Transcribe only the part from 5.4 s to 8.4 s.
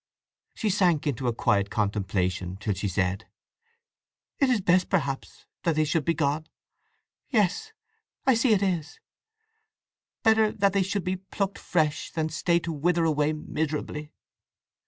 that they should be gone.—Yes—I